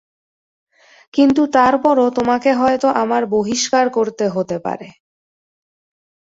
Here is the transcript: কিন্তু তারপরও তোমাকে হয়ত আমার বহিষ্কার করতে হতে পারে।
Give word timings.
কিন্তু 1.13 1.41
তারপরও 1.53 2.07
তোমাকে 2.17 2.49
হয়ত 2.53 2.83
আমার 3.03 3.23
বহিষ্কার 3.33 3.85
করতে 3.89 4.25
হতে 4.27 4.57
পারে। 4.59 4.87